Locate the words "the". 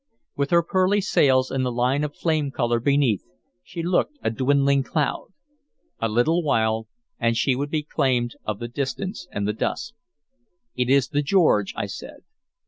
1.63-1.71, 8.57-8.67, 9.47-9.53, 11.09-11.21